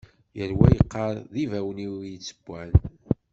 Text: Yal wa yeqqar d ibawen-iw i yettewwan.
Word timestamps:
Yal 0.37 0.51
wa 0.59 0.67
yeqqar 0.75 1.15
d 1.33 1.35
ibawen-iw 1.43 1.95
i 2.03 2.09
yettewwan. 2.13 2.71